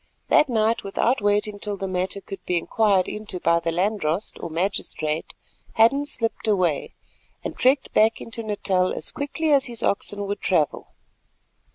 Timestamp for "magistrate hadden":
4.49-6.07